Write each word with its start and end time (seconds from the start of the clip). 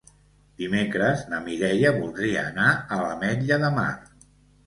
Dimecres 0.61 1.19
na 1.33 1.41
Mireia 1.49 1.91
voldria 1.97 2.45
anar 2.53 2.71
a 2.95 2.99
l'Ametlla 3.03 3.59
de 3.65 3.69
Mar. 3.79 3.89